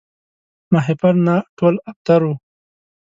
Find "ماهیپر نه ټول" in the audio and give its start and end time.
0.71-1.75